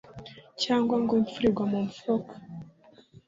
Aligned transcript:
cyangwa 0.61 0.95
ngo 1.01 1.13
imfura 1.21 1.45
igwa 1.49 1.65
mu 1.71 1.79
mfuruka» 1.87 2.33